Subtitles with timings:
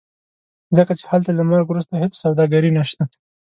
[0.77, 3.03] ځکه چې هلته له مرګ وروسته هېڅ سوداګري نشته.